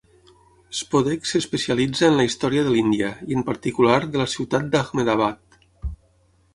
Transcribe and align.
Spodek 0.77 1.29
s'especialitza 1.31 2.09
en 2.09 2.17
la 2.21 2.27
història 2.29 2.65
de 2.69 2.73
l'Índia, 2.77 3.13
i 3.35 3.39
en 3.41 3.47
particular 3.53 4.01
de 4.09 4.25
la 4.27 4.29
ciutat 4.37 4.69
d'Ahmedabad. 4.77 5.65